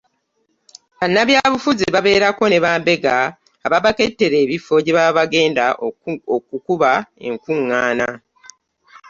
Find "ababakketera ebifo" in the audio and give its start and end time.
3.65-4.73